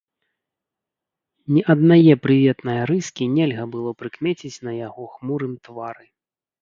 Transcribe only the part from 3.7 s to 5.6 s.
было прыкмеціць на яго хмурым